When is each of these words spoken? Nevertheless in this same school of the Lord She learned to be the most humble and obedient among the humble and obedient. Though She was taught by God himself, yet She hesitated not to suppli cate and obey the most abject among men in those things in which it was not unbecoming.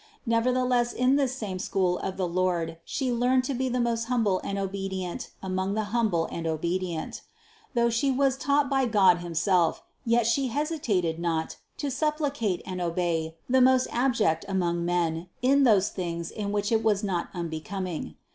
Nevertheless 0.25 0.93
in 0.93 1.15
this 1.15 1.35
same 1.35 1.59
school 1.59 1.99
of 1.99 2.17
the 2.17 2.27
Lord 2.27 2.79
She 2.83 3.11
learned 3.11 3.43
to 3.43 3.53
be 3.53 3.69
the 3.69 3.79
most 3.79 4.05
humble 4.05 4.41
and 4.43 4.57
obedient 4.57 5.29
among 5.43 5.75
the 5.75 5.83
humble 5.93 6.25
and 6.31 6.47
obedient. 6.47 7.21
Though 7.75 7.91
She 7.91 8.09
was 8.09 8.35
taught 8.35 8.67
by 8.67 8.87
God 8.87 9.19
himself, 9.19 9.83
yet 10.03 10.25
She 10.25 10.47
hesitated 10.47 11.19
not 11.19 11.57
to 11.77 11.89
suppli 11.89 12.33
cate 12.33 12.63
and 12.65 12.81
obey 12.81 13.35
the 13.47 13.61
most 13.61 13.87
abject 13.91 14.43
among 14.47 14.83
men 14.85 15.29
in 15.43 15.65
those 15.65 15.89
things 15.89 16.31
in 16.31 16.51
which 16.51 16.71
it 16.71 16.83
was 16.83 17.03
not 17.03 17.29
unbecoming. 17.35 18.15